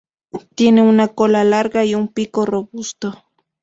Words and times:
Tiene 0.55 0.81
una 0.81 1.09
cola 1.09 1.43
larga 1.43 1.85
y 1.85 1.93
un 1.93 2.07
pico 2.07 2.47
robusto. 2.47 3.23